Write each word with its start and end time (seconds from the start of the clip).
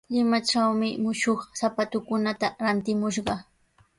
Limatrawmi 0.13 0.89
mushuq 1.03 1.39
sapatukunata 1.59 2.47
rantimushqaa. 2.63 3.39